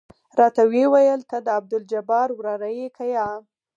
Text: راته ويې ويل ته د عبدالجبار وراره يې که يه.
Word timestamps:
راته 0.39 0.61
ويې 0.69 0.85
ويل 0.93 1.21
ته 1.29 1.37
د 1.45 1.47
عبدالجبار 1.57 2.27
وراره 2.33 2.69
يې 2.77 2.87
که 2.97 3.05
يه. 3.13 3.27